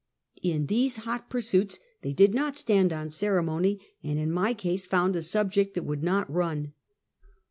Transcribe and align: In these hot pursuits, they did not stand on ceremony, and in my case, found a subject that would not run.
In 0.41 0.65
these 0.65 0.95
hot 1.05 1.29
pursuits, 1.29 1.79
they 2.01 2.11
did 2.11 2.33
not 2.33 2.57
stand 2.57 2.91
on 2.91 3.11
ceremony, 3.11 3.79
and 4.01 4.17
in 4.17 4.31
my 4.31 4.55
case, 4.55 4.87
found 4.87 5.15
a 5.15 5.21
subject 5.21 5.75
that 5.75 5.85
would 5.85 6.01
not 6.01 6.27
run. 6.27 6.73